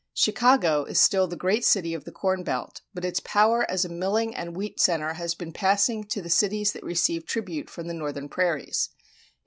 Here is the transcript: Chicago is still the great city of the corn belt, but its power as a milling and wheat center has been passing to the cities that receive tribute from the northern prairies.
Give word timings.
Chicago 0.15 0.83
is 0.85 0.99
still 0.99 1.27
the 1.27 1.35
great 1.35 1.63
city 1.63 1.93
of 1.93 2.05
the 2.05 2.11
corn 2.11 2.43
belt, 2.43 2.81
but 2.91 3.05
its 3.05 3.19
power 3.19 3.69
as 3.69 3.85
a 3.85 3.89
milling 3.89 4.33
and 4.33 4.55
wheat 4.57 4.79
center 4.79 5.13
has 5.13 5.35
been 5.35 5.53
passing 5.53 6.03
to 6.05 6.23
the 6.23 6.27
cities 6.31 6.73
that 6.73 6.81
receive 6.83 7.23
tribute 7.23 7.69
from 7.69 7.85
the 7.85 7.93
northern 7.93 8.27
prairies. 8.27 8.89